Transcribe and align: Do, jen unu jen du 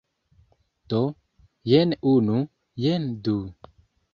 Do, 0.93 1.01
jen 1.73 1.95
unu 2.13 2.41
jen 2.87 3.07
du 3.29 3.37